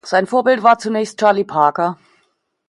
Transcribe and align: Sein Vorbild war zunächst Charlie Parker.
Sein 0.03 0.25
Vorbild 0.25 0.63
war 0.63 0.79
zunächst 0.79 1.19
Charlie 1.19 1.43
Parker. 1.43 1.99